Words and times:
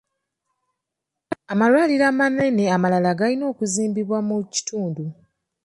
Amalwaliro 1.51 2.05
amanene 2.11 2.63
amalala 2.75 3.11
galina 3.19 3.45
okuzimbibwa 3.51 4.19
mu 4.27 4.35
kitundu. 4.53 5.03